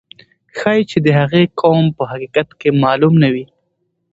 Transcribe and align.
ښایي 0.57 0.83
چې 0.91 0.97
د 1.05 1.07
هغې 1.19 1.43
قوم 1.61 1.85
په 1.97 2.03
حقیقت 2.11 2.47
کې 2.59 2.69
معلوم 2.83 3.13
نه 3.23 3.29
وي. 3.33 3.45